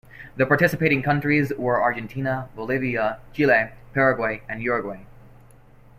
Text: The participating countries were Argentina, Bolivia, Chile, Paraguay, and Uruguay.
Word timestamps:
The 0.35 0.47
participating 0.47 1.03
countries 1.03 1.53
were 1.59 1.79
Argentina, 1.79 2.49
Bolivia, 2.55 3.19
Chile, 3.33 3.69
Paraguay, 3.93 4.41
and 4.49 4.59
Uruguay. 4.63 5.05